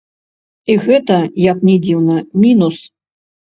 І 0.73 0.77
гэта, 0.85 1.19
як 1.51 1.61
ні 1.69 1.77
дзіўна, 1.85 2.19
мінус. 2.43 2.83